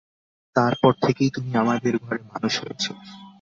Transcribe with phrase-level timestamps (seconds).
[0.55, 2.83] তার পর থেকেই তুমি আমাদের ঘরে মানুষ হয়েছ।